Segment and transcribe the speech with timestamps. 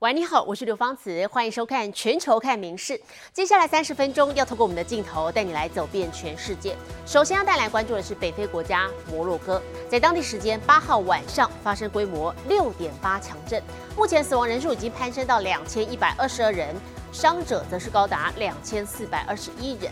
[0.00, 2.92] 喂，你好，我是刘芳慈，欢迎收看《全球看名事》。
[3.32, 6.76] 接下来三十分钟要透过我们的镜头带你来走遍全世界。
[7.06, 13.62] 首先要带来关注的是北非国家摩洛哥，在当地时间八号晚上发生规模六点八强震，
[13.96, 16.76] 目前死亡人数已经攀升到两千一百二十二人，
[17.10, 19.90] 伤者则是高达两千四百二十一人。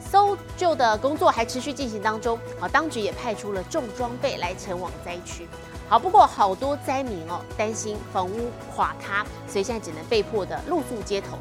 [0.00, 5.46] 搜救的工作还持续进行当中，好，当局也派出了重装备来前往灾区。
[5.88, 11.38] 好，不过好多灾民哦担心房屋垮塌，所以现在只能被迫的露宿街头。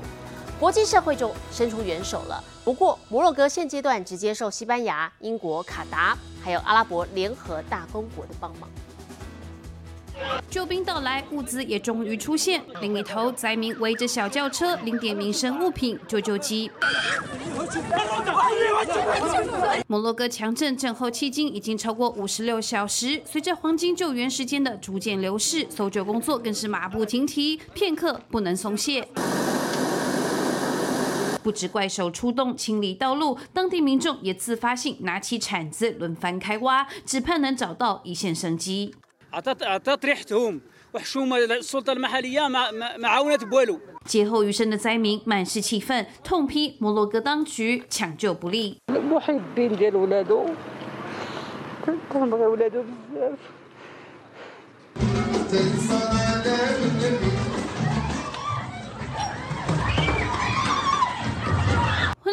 [0.60, 2.44] 国际社会就伸出援手了。
[2.64, 8.70] 不过摩洛哥现阶段只接受西班牙、英国、卡达还有阿拉伯联合大公国的帮忙。
[10.50, 12.64] 救兵到来，物资也终于出现。
[12.82, 16.70] 另一头，灾民围着小轿车领点民生物品、救救急。
[19.88, 29.08] 摩洛哥强震震后迄今已经超过五十六小时，随着黄金救援时间的逐渐流逝，搜救工作更是马不停蹄，片刻不能松懈。
[31.42, 38.94] 不止怪兽出动清理道路，当地民众也自发性拿起铲子轮番开挖，只盼能找到一线生机。
[44.06, 48.78] 劫后余生的灾民满是气愤，痛批摩洛哥当局抢救不力。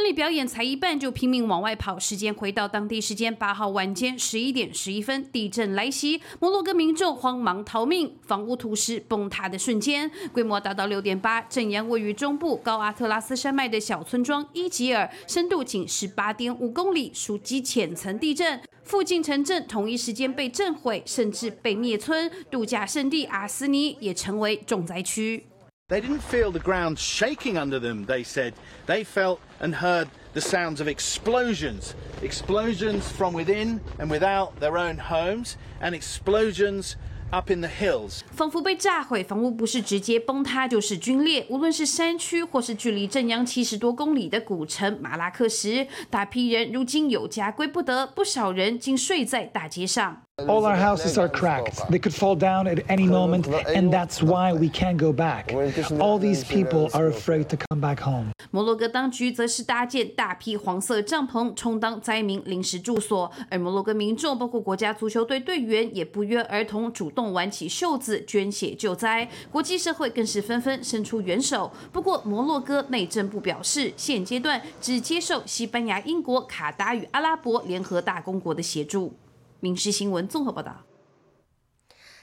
[0.00, 1.98] 婚礼表演才一半就拼命往外跑。
[1.98, 18.58] 时间回到当地时间八号晚间十一点十一分，地震来袭，摩洛哥民众慌忙逃命，房屋土石崩塌的瞬间，规模达到六点八，震央位于中部高阿特拉斯山脉的小村庄伊吉尔，深度仅十八点五公里，属极浅层地震。
[18.82, 25.49] 附近城镇同一时间被震毁，甚至被灭村，度假胜地阿斯尼也成为重灾区。
[25.89, 28.53] They didn't feel the ground shaking under them, they said.
[28.87, 31.93] They felt and heard the sounds of explosions.
[32.23, 36.95] Explosions from within and without their own homes, and explosions
[37.31, 38.21] up in the hills.
[38.35, 41.45] 仿佛被炸毁，房屋不是直接崩塌，就是龟裂。
[41.49, 50.23] 无论是山区，或是距离镇央七十多公里的古城马拉克什，大批人如今有家归不得，不少人竟睡在大街上。
[50.48, 51.86] All our houses are cracked.
[51.90, 55.52] They could fall down at any moment, and that's why we can't go back.
[55.98, 58.30] All these people are afraid to come back home.
[58.50, 63.30] 摩洛哥当局则是搭建大批黄色帐篷，充当灾民临时住所。
[63.50, 69.28] 而摩洛哥民众，包括国家足球队队员，也不约而同主动挽起袖子捐血救灾。
[69.52, 71.70] 国际社会更是纷纷伸出援手。
[71.92, 79.12] 不过，摩洛哥内政部表示，现阶段只接受西班牙、英国、卡达与阿拉伯联合大公国的协助。
[79.60, 80.74] 民事新闻综合报道。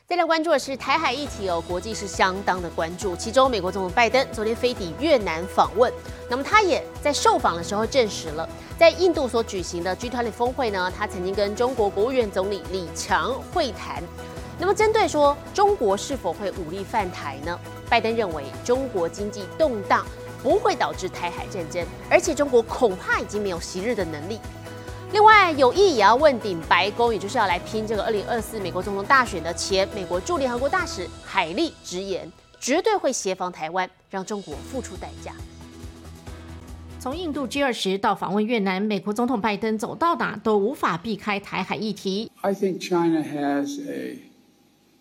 [0.07, 3.13] 再来关注的是台海议题哦，国际是相当的关注。
[3.17, 5.91] 其中，美国总统拜登昨天飞抵越南访问，
[6.29, 8.47] 那么他也在受访的时候证实了，
[8.79, 14.01] 在印度所举行的 G20 峰会呢，他曾经跟中国国务院总理李强会谈。
[14.57, 17.59] 那么，针对说中国是否会武力犯台呢？
[17.89, 20.05] 拜登认为，中国经济动荡
[20.41, 24.39] 不会导致台海战争，而且中国恐怕已经没有昔日的能力。
[25.13, 32.29] 另外，有意也要问鼎白宫，也就是要来拼这个二零二四美国总统大选的前美国驻联合国大使海利直言，
[32.59, 35.31] 绝对会协防台湾，让中国付出代价。
[36.99, 42.29] 从印度 G 二十到访问越南，美国总统拜登走到哪都无法避开台海议题。
[42.41, 44.17] I think China has a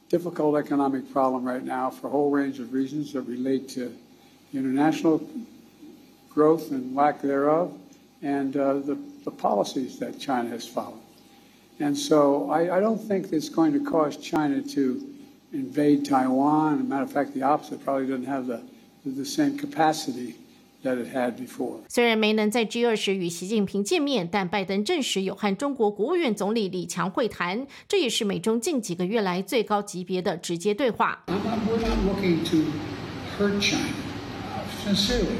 [0.08, 3.90] difficult economic problem right now for a whole range of reasons that relate to
[4.56, 5.20] international
[6.32, 7.70] growth and lack thereof,
[8.22, 11.01] and uh, the, the policies that China has followed.
[11.79, 15.01] And so I, I don't think it's going to cause China to
[15.53, 16.75] invade Taiwan.
[16.75, 18.61] As a matter of fact, the opposite probably doesn't have the,
[19.05, 20.35] the same capacity
[20.83, 21.79] that it had before.
[21.87, 31.23] 虽然没能在 G 二十与习近平见面，但拜登证实有和中国国务院总理李强会谈，这也是美中近几个月来最高级别的直接对话。
[31.27, 32.57] I'm, I'm, we're not looking to
[33.37, 33.93] hurt China,
[34.83, 35.37] sincerely.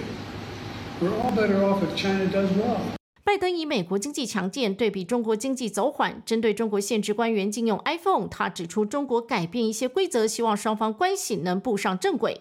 [1.02, 2.95] We're all better off if China does well.
[3.27, 12.41] 拜登以美国经济强健对比中国经济走缓，针对中国限制官员禁用 iPhone，他指出中国改变一些规则，希望双方关系能步上正轨。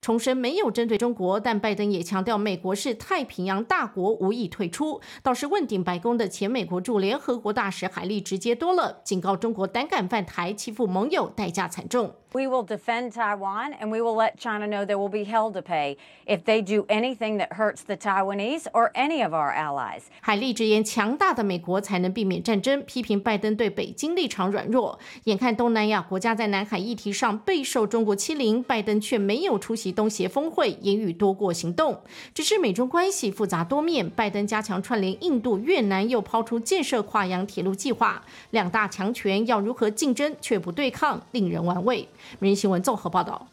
[0.00, 5.00] 重申没有针对中国，但拜登也强调美国是太平洋大国，无意退出。
[5.22, 12.14] 倒是问鼎白宫的前美国驻联合国大使海利直接多了，警告中国胆敢犯台，欺负盟友，代价惨重。
[12.32, 15.96] We will defend Taiwan and we will let China know there will be hell to pay
[16.26, 20.02] if they do anything that hurts the Taiwanese or any of our allies.
[20.20, 25.00] 海利直言，强大的美国才能避免战争，批评拜登对北京立场软弱。
[25.24, 32.00] 眼看东南亚国家在南海议题上备受中国欺凌，拜拜登却没有出席东协峰会，言语多过行动。
[32.32, 42.00] 只是美中关系复杂多面，拜登加强串联印度、越南，又抛出建设跨洋铁路计划，两大强权要如何竞争却不对抗，令人玩味。
[42.38, 43.46] 《明日新闻》综合报道。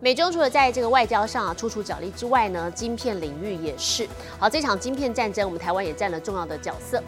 [0.00, 4.08] 美中除了在这个外交上啊处处角力之外呢，晶片领域也是。
[4.40, 7.00] 好，这场晶片战争，我们台湾也占了重要的角色。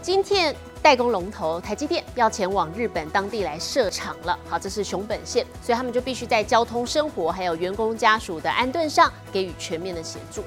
[0.00, 0.54] 晶片
[0.86, 4.38] 代工龙头台积电要前往日本当地来设厂了。
[4.48, 10.44] 好，这是熊本县，所以他们就必须在交通、生活还有员工家属的安顿上给予全面的协助。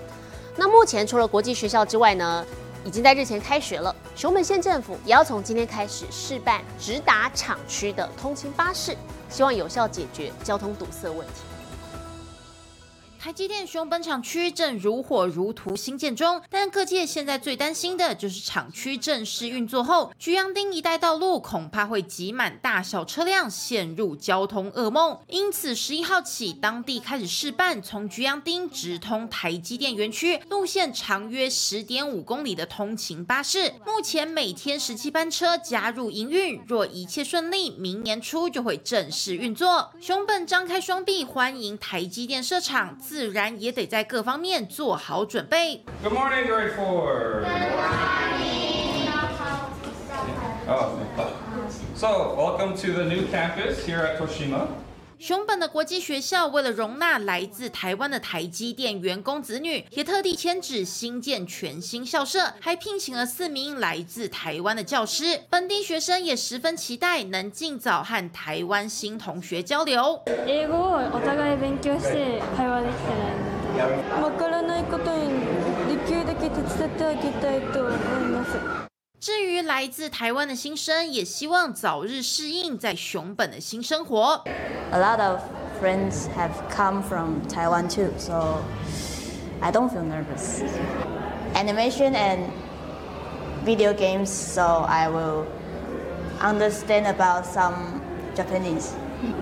[0.56, 2.45] 那目前除了国际学校之外呢？
[2.86, 8.95] 已经在日前开学了，熊本县政府也要从今天开始试办直达厂区的通勤巴士，
[9.30, 11.49] 希望有效解决交通堵塞问题。
[13.19, 25.19] 台积电熊本厂区正如火如荼新建中，但各界现在最担心的就是厂区正式运作后，菊阳町一带道路恐怕会挤满大小车辆，陷入交通噩梦。
[25.27, 33.74] 因此，十一号起，当地开始试办从菊阳町直通台积电园区，路线长约十点五公里的通勤巴士。
[33.86, 39.92] 目前每天十七班车加入营运，若一切顺利，明年初就会正式运作。
[40.00, 42.98] 熊本张开双臂欢迎台积电设厂。
[43.09, 45.83] 自然也得在各方面做好准备。
[46.03, 47.44] Good morning, grade four.
[50.67, 50.91] Oh,
[51.95, 54.67] so welcome to the new campus here at Toshima.
[55.19, 65.41] 熊本的国际学校为了容纳来自台湾的台积电员工子女，也特地迁址新建全新校舍，还聘请了四名来自台湾的教师。
[65.49, 70.20] 本地学生也十分期待能尽早和台湾新同学交流。
[70.46, 74.23] 英語をお互い勉強して会話できたらいいなと。
[74.25, 75.31] わからないことに
[75.88, 77.94] できるだけ手伝ってあげたいと思い
[78.31, 78.77] ます。
[79.25, 84.44] 至于来自台湾的新生，也希望早日适应在熊本的新生活。
[84.93, 85.41] A lot of
[85.81, 88.58] friends have come from Taiwan too, so
[89.62, 90.62] I don't feel nervous.
[91.55, 92.50] Animation and
[93.64, 95.46] video games, so I will
[96.43, 98.02] understand about some
[98.37, 98.91] Japanese.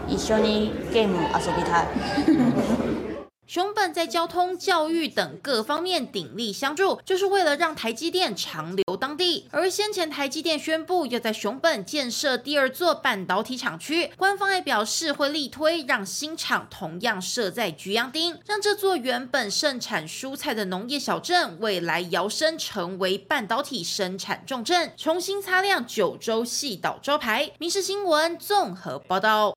[0.06, 3.05] 一緒にゲーム遊びたい。
[3.47, 9.47] 熊本在交通、教育等各方面鼎力相助，就是为了让台积电长留当地。
[9.51, 27.49] 而先前台积电宣布要在熊本建设第二座半导体厂区，官方也表示会力推让新厂同样设在菊阳町，让这座原本盛产蔬菜的农业小镇，未来摇身成为半导体生产重镇，重新擦亮九州细岛招牌。
[27.59, 29.55] 民事新闻综合报道。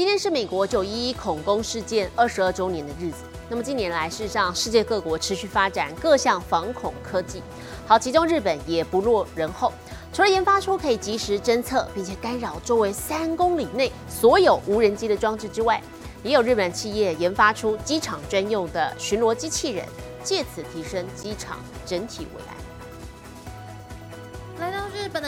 [0.00, 3.16] 今天是美国九一一恐攻事件二十二周年的日子。
[3.50, 7.42] 那么近年来，事实上世界各国持续发展各项防恐科技，
[7.86, 9.70] 好，其中日本也不落人后。
[10.10, 15.82] 除了研发出可以及时侦测并且干扰周围三公里内所有无人机的装置之外，
[16.22, 19.84] 也有日本企业研发出机场专用的巡逻机器人，
[20.24, 22.59] 借此提升机场整体未来。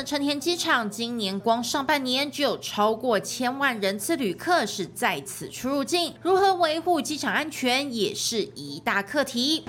[0.05, 9.65] 成田机场，今年光上半年就有超过千万人次旅客是在此出入境，如何维护机场安全也是一大课题。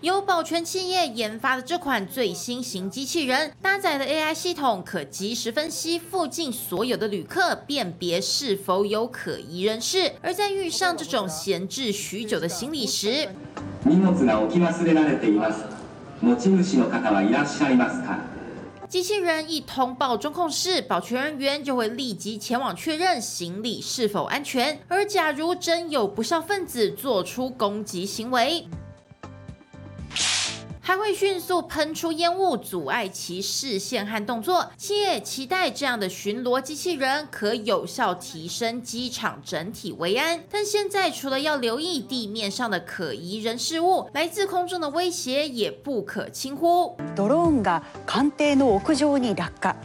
[0.00, 10.12] 由保全企业研发的这款最新型机器人，搭载的 AI 系统可及时分析附近所有的旅客，辨别是否有可疑人士。
[10.20, 13.26] 而在遇上这种闲置许久的行李时，
[16.21, 16.63] 荷が置き忘れられています。
[16.63, 18.19] 持ち主の方はいらっしゃいますか？
[18.89, 24.79] 机器人一通报中控室，保全人员就会立即前往确认行李是否安全。
[24.87, 28.67] 而假如真有不孝分子做出攻击行为，
[30.83, 34.71] 还会迅速喷出烟雾，阻碍其视线和动作。
[34.75, 40.43] 企业期待这样的巡逻机器人可有效提升机场整体维安。
[40.49, 46.97] 但现在除了要留意地面上的可疑人事物，来自空中的威胁也不可轻忽。
[47.15, 49.75] ドローンが官邸の屋上に落下。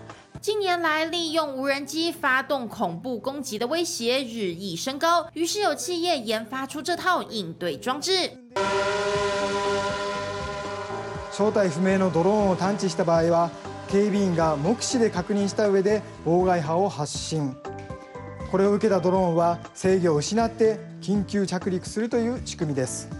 [0.40, 8.30] 近年来，利用无人机发动恐怖攻击的威胁日益升高，于是有企业研发出这套应对装置。
[11.39, 13.49] 正体不明のドローンを探知した場合は
[13.87, 17.55] 警備員が目視で確認した上で妨害波を発信。
[18.51, 23.18] これを受けたドローンは制御を失って緊急着陸するという仕組みです。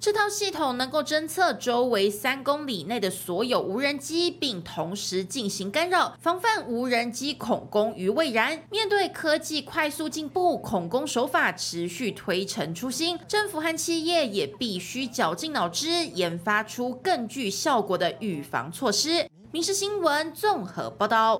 [0.00, 8.62] 这套系统能够侦测周围三公里内的所有无人机，并同时进行干扰，防范无人机恐攻于未然。
[8.70, 19.28] 面对科技快速进步，恐攻手法持续推陈出新，政府和企业也必须绞尽脑汁，研发出更具效果的预防措施。
[19.52, 21.38] 民事新闻综合报道。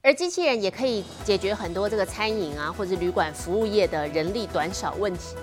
[0.00, 5.36] 而机器人也可以解决很多这个餐饮啊或者旅馆服务业的人力短少问题。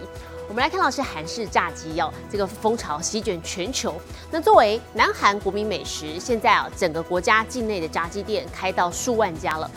[0.50, 3.94] 我们来看到是韩式炸鸡哦，这个风潮席卷全球。
[4.32, 9.70] 那作为南韩国民美食，现在啊整个国家境内的炸鸡店开到数万家了。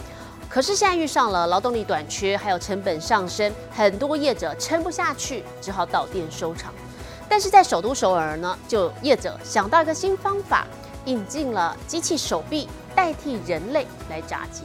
[0.49, 6.73] 可是现在遇上了劳动力短缺，还有成本上升，很多业者撑不下去，只好倒店收场。
[7.29, 10.67] 但是在首都首尔呢，就业者想到一个新方法，
[11.05, 12.67] 引进了机器手臂。
[12.95, 14.65] 代替人类来炸鸡，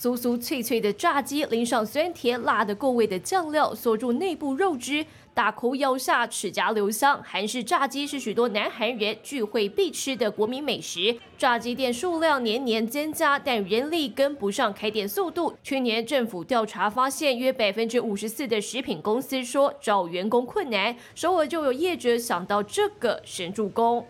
[0.00, 5.04] 酥酥脆脆的炸鸡，淋上酸甜辣的够味的酱料，锁住内部肉汁，
[5.34, 7.22] 大口咬下，齿颊留香。
[7.22, 11.14] 韩式炸鸡是许多南韩人聚会必吃的国民美食。
[11.36, 15.52] 炸鸡店数量年年增加，但人力跟不上开店速度。
[15.62, 20.96] 去年政府调查发现，约百分之五十四的食品公司说找员工困难。
[21.14, 24.06] 首尔就有业者想到这个神助攻。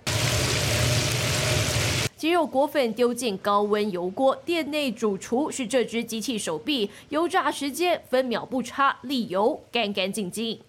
[2.20, 10.60] 鸡肉裹粉丢进高温油锅，店内主厨是这只机器手臂，油炸时间分秒不差，沥油干干净净。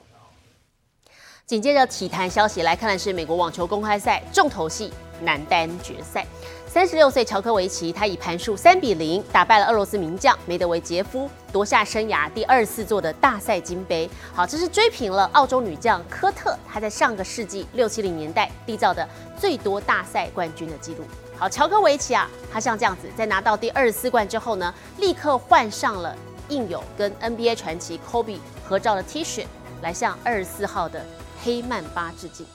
[1.44, 6.26] 紧接着体坛消息来看的是美国网球公开赛重头戏男单决赛。
[6.66, 14.08] 三十六岁乔科维奇，他以盘数三比零打败了俄罗斯名将梅德韦杰夫，夺下生涯第二十四座的大赛金杯。
[14.32, 19.06] 好，这是追平了澳洲女将科特，她在上个世纪六七零年代缔造的
[19.38, 21.04] 最多大赛冠军的纪录。
[21.36, 26.16] 好，乔科维奇啊，他像这样子，在拿到第二十四冠之后呢，立刻换上了。
[26.52, 29.46] 印有跟 NBA 传奇 Kobe 合照的 T 恤，
[29.80, 31.04] 来向二十四号的
[31.42, 32.46] 黑曼巴致敬。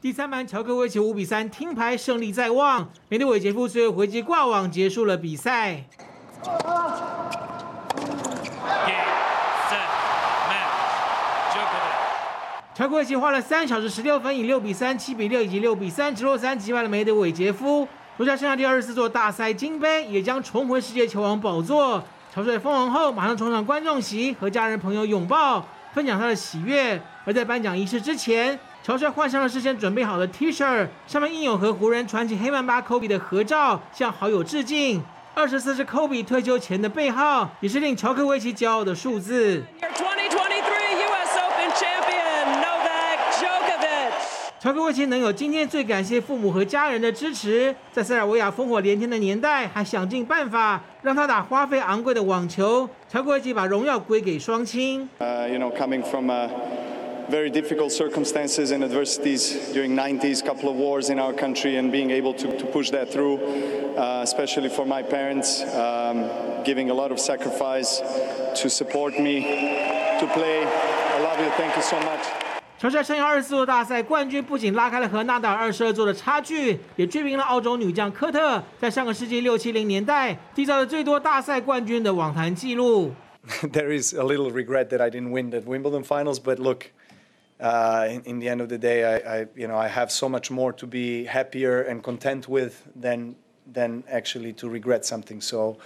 [0.00, 5.84] 第三盘，乔科维奇五比三听牌胜利在望，梅德韦杰夫随后回击挂网结束了比赛。
[12.74, 17.88] 乔科维奇花了三小时十六分，以六比三、七比六以及六比三直落三击败了梅德韦杰夫。
[18.18, 22.02] 夺下生涯第二十四座大赛金杯，也将重回世界球王宝座。
[22.36, 27.00] 乔帅封王后，马上冲上观众席，和家人朋友拥抱，分享他的喜悦。
[27.24, 35.02] 而在颁奖仪式之前，乔帅换上了事先准备好的 T 恤，上面印有和湖人传奇黑曼巴科比的合照，向好友致敬。
[35.32, 39.64] 二十四是科比退休前的背号，也是令乔克维奇骄傲的数字。
[44.66, 47.72] 乔科维奇能有今天，最感谢父母和家人的支持。
[47.92, 52.90] 在塞尔维亚烽火连天的年代，还想尽办法让他打花费昂贵的网球。
[53.08, 55.08] 乔科维奇把荣耀归给双亲。
[55.20, 56.48] Uh, you know, coming from uh,
[57.30, 62.10] very difficult circumstances and adversities during 90s, couple of wars in our country, and being
[62.10, 63.38] able to, to push that through,
[63.96, 66.24] uh, especially for my parents, um,
[66.64, 68.02] giving a lot of sacrifice
[68.60, 69.42] to support me
[70.18, 70.66] to play.
[70.66, 71.52] I love you.
[71.56, 72.45] Thank you so much.
[72.77, 83.13] 乔帅生涯二十四座大赛冠军，不仅拉开了和纳达尔二十二座的差距，也追平了澳洲女将科特在上个世纪六七零年代缔造的最多大赛冠军的网坛纪录。
[83.71, 86.85] There is a little regret that I didn't win the Wimbledon finals, but look,
[87.59, 90.27] uh, in, in, the end of the day, I, I, you know, I have so
[90.27, 93.35] much more to be happier and content with than
[93.71, 95.39] than actually to regret something.
[95.39, 95.77] So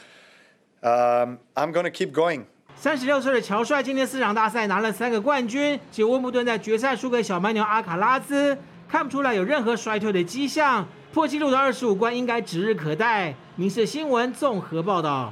[0.82, 2.48] um, I'm going to keep going.
[2.83, 8.57] 三十六岁的乔帅今天四场大赛拿了三个冠军，结果温布顿在决赛输给小蛮牛阿卡拉兹，
[8.89, 13.35] 看不出来有任何衰退的迹象，破纪录的二十五关应该指日可待。
[13.55, 15.31] 民事新闻综合报道。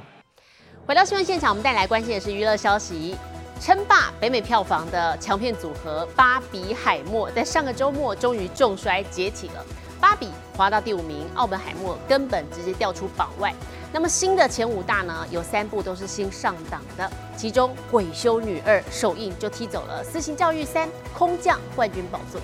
[0.85, 3.15] 回到新闻现场，我们带来关心的是娱乐消息。
[3.59, 9.65] 称霸北美票房的强片组合巴比海默，在上个周末终于重摔解体了。
[9.99, 13.51] 巴比滑到第五名，奥本海默根本直接掉出榜外。
[13.91, 15.25] 那么新的前五大呢？
[15.31, 22.39] 有三部都是新上档的，其中《鬼修女二》首映就踢走了《私刑教育三》空降冠军宝座。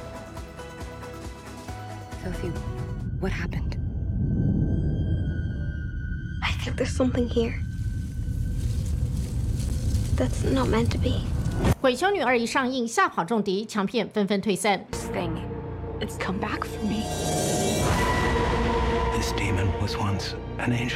[2.24, 2.52] Sophie,
[3.22, 3.78] what happened?
[6.42, 7.54] I think there's something here.
[10.18, 11.22] That's not meant to be.
[11.80, 14.84] 鬼修女二一上映，吓跑重敌，强片纷纷退散。
[14.92, 15.30] This thing,
[16.00, 17.65] it's come back for me.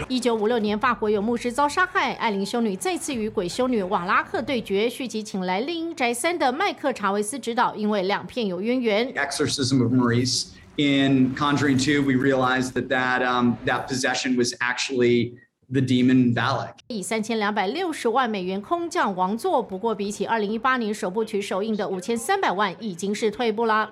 [0.08, 9.14] 一九五六年，法国有牧师遭杀害，艾琳修女再次与鬼修女瓦拉克对决，续集请来《猎鹰宅三》的麦克查维斯执导，因为两片有渊源。
[9.14, 10.48] Exorcism of Maurice.
[10.78, 15.34] In Conjuring 2, we realized that that, um, that possession was actually
[15.70, 16.76] the demon Valak.
[16.88, 23.92] 以三千两百六十万美元空降王座，不过比起二零一八年首部曲首映的五千三百万，已经是退步了。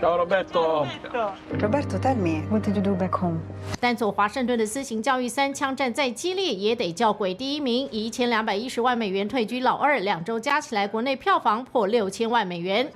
[0.00, 0.86] Ciao Roberto.
[1.60, 3.38] Roberto, tell me, what did you do back home?
[3.80, 12.90] 但走华盛顿的私刑教育三枪战再激烈，也得叫鬼第一名，以一千两百一十万美元退居老二，两周加起来国内票房破六千万美元。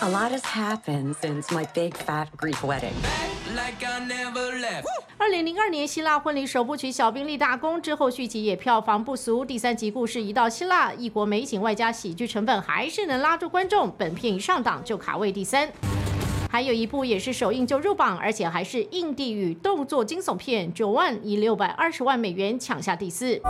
[0.00, 2.92] A lot has happened since my big fat Greek wedding.
[5.17, 13.89] 二零零二年希腊婚礼首部曲《小兵立大功》之后续集也票房不俗，第三集故事移到希腊，异国美景外加喜剧成分，还是能拉住观众。
[13.97, 15.69] 本片一上档就卡位第三。
[16.49, 23.41] 还有一部也是首映就入榜，而且还是印地语动作惊悚片，九万以六百二十万美元抢下第四。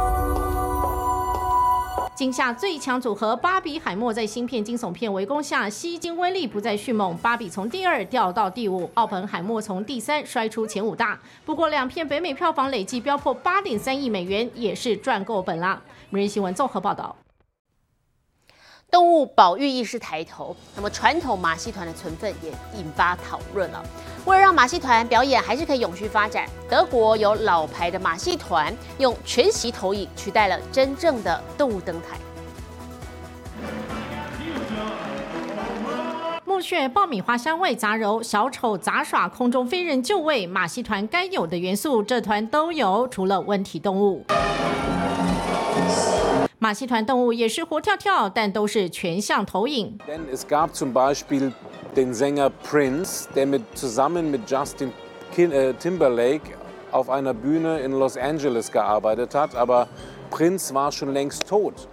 [2.18, 11.20] 今夏最强组合巴比海默在新片惊悚片围攻下，吸金威力不再迅猛，巴比从第二掉到第五，奥本海默从第三摔出前五大。
[11.46, 15.80] 不过两片北美票房累计飙破八点三亿美元，也是赚够本啦。
[16.10, 17.16] 每日新闻综合报道。
[18.90, 22.50] 动物保育意识抬头，那么传统马戏团的存分也
[22.80, 23.86] 引发讨论了。
[24.28, 32.18] 为了让马戏团表演还是可以永续发展，德国有老牌的马戏团用全息投影取代了真正的动物登台。
[36.44, 44.26] 木屑、爆米花香味杂糅，小丑杂耍、空中飞人就位，马戏团该有的元素，这团都有，除了温体动物。
[46.60, 49.98] 马戏团动物也是活跳跳，但都是全向投影。
[50.06, 51.54] Denn es gab zum Beispiel
[51.97, 54.93] den Sänger Prince, der mit, zusammen mit Justin
[55.35, 56.57] Kin äh, Timberlake
[56.91, 59.89] auf einer Bühne in Los Angeles gearbeitet hat, aber
[60.31, 61.89] Prince war schon längst tot.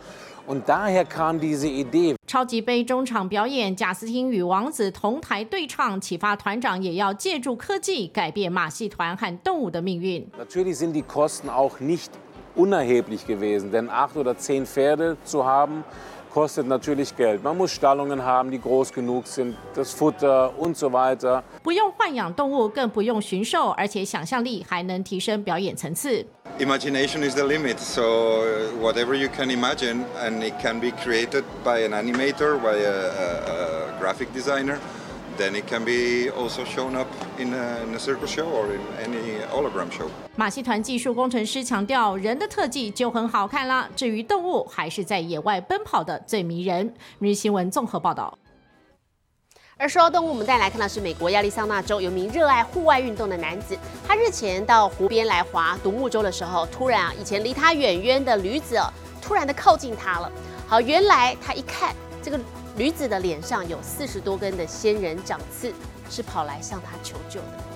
[0.48, 2.16] Und daher kam diese Idee.
[2.26, 10.28] 超级杯中场表演，贾斯汀与王子同台对唱，启发团长也要借助科技改变马戏团和动物的命运。
[10.38, 12.12] Natürlich sind die Kosten auch nicht
[12.56, 15.84] unerheblich gewesen, denn acht oder zehn Pferde zu haben,
[16.35, 17.45] kostet natürlich Geld.
[17.45, 21.45] Man muss Stallungen haben, die groß genug sind, das Futter und so weiter.
[21.63, 26.27] 不用豢养动物，更不用驯兽，而且想象力还能提升表演层次。
[26.59, 28.43] Imagination is the limit, so
[28.81, 33.97] whatever you can imagine, and it can be created by an animator, by a, a,
[33.97, 34.79] a graphic designer,
[35.39, 37.07] then it can be also shown up
[37.39, 40.07] in a, in a circle show or in any hologram show.
[40.37, 46.95] 马戏团技术工程师强调，人的特技就很好看啦，至于动物，还是在野外奔跑的最迷人。
[47.19, 48.39] 日新闻综合报道。
[49.77, 58.87] 而说到动物，我们再来看到是美国亚利桑那州有名热爱户外运动的男子，他日前到湖边来划独木舟的时候，突然啊，以前离他远远的驴子哦，
[59.21, 60.31] 突然的靠近他了。
[60.69, 61.93] 好，原来他一看
[62.23, 62.39] 这个
[62.77, 65.73] 女子的脸上有四十多根的仙人掌刺，
[66.11, 67.74] 是跑来向他求救的。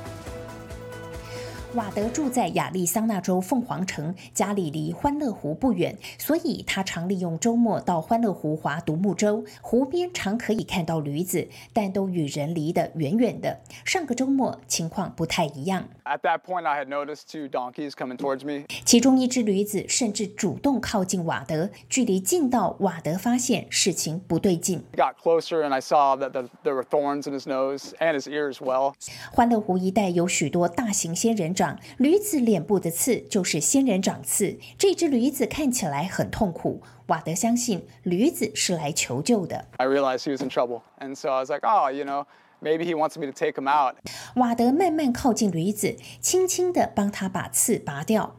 [1.74, 9.44] 瓦德住在亚利桑那州凤凰城，家里离欢乐湖不远，所以他常利用周末到欢乐湖划独木舟。
[9.61, 13.61] 湖边常可以看到驴子，但都与人离得远远的。
[13.85, 18.64] 上个周末情况不太一样，At that point, I had noticed two donkeys coming towards me.
[18.87, 24.83] 其中一只驴子甚至主动靠近瓦德，距离近到瓦德发现事情不对劲。
[24.96, 28.50] Got closer and I saw that the, there were thorns in his nose and his ear
[28.50, 28.94] as well.
[29.31, 34.60] 欢乐湖一带有许多大型仙人掌，驴子脸部的刺就是仙人掌刺。
[34.78, 39.66] 这只驴子看起来很痛苦，瓦德相信驴子是来求救的。
[39.78, 40.82] I realized he was in trouble.
[41.00, 42.26] And so I was like, oh, you know,
[42.62, 43.96] maybe he wants me to take him out.
[44.36, 48.36] 瓦德慢慢靠近驴子，轻轻地帮他把刺拔掉。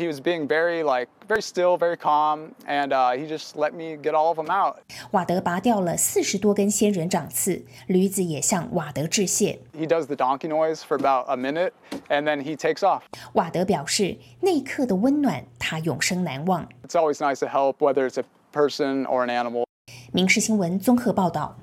[0.00, 3.98] He was being very like very still, very calm, and uh, he just let me
[3.98, 4.76] get all of them out.
[5.10, 9.60] 瓦德拔掉了四十多根仙人掌刺，驴子也向瓦德致谢。
[9.78, 11.72] He does the donkey noise for about a minute,
[12.08, 13.02] and then he takes off.
[13.34, 16.66] 瓦德表示，那一刻的温暖，他永生难忘。
[16.88, 19.66] It's always nice to help, whether it's a person or an animal.
[20.12, 21.58] 民事新闻综合报道。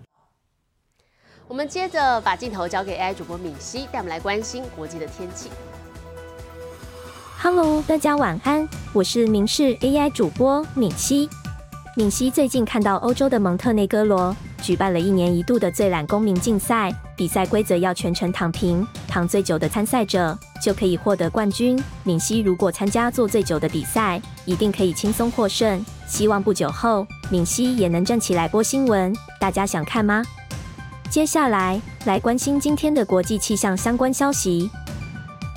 [1.48, 5.50] 我们接着把镜头交给 AI 主播敏熙，带我们来关心国际的天气。
[7.40, 11.30] Hello，大家晚安，我是明视 AI 主播敏熙。
[11.96, 21.82] 敏熙最近看到欧洲的蒙特内哥罗举办了一年一度的最懒公民竞赛，比赛规则要全程躺平，躺最久的参赛者就可以获得冠军。
[22.04, 25.86] 敏熙如果参加做最久的比赛，一定可以轻松获胜。
[26.08, 30.24] 希望不久后敏熙也能站起来播新闻，大家想看吗？
[31.12, 34.70] 接下来来关心今天的国际气象相关消息。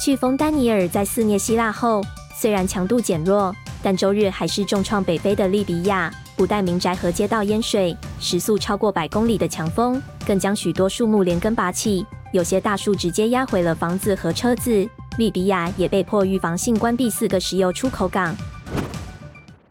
[0.00, 2.00] 飓风丹尼尔在肆虐希腊后，
[2.34, 14.88] 虽然强度减弱，但周日还是重创北非的利比亚，不但民宅和街道淹水，时速超过百公里的强风更将许多树木连根拔起，有些大树直接压毁了房子和车子。
[15.18, 18.34] 利比亚也被迫预防性关闭四个石油出口港。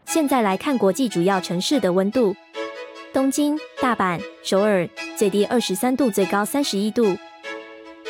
[0.06, 2.36] 现在来看国际主要城市的温度：
[3.12, 7.16] 东京、大阪、首尔，最低二十三度，最高三十一度；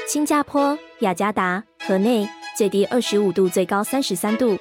[0.07, 1.65] 新加坡、雅加达。
[1.91, 2.25] 河内
[2.57, 4.57] 最低二十五度，最高三十三度；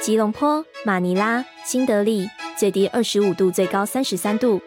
[0.00, 4.58] 吉隆坡、马尼拉、新德里最低二十五度，最高三十三度；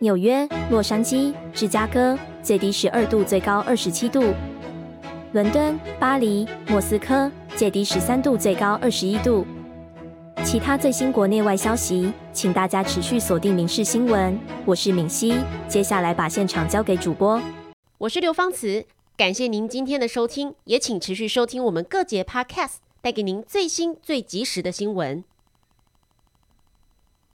[0.00, 4.34] 纽约、洛杉矶、芝加哥最低十二度，最高二十七度；
[5.30, 9.46] 伦敦、巴黎、莫斯科最低十三度，最高二十一度。
[10.42, 14.34] 其他最新国内外消息，请大家持续锁定《民事新闻》，
[14.64, 15.36] 我是敏熙。
[15.68, 17.40] 接下来把现场交给主播，
[17.98, 18.84] 我是刘芳慈。
[19.16, 25.22] 感谢您今天的收听，也请持续收听我们各节 Podcast，带给您最新最及时的新闻。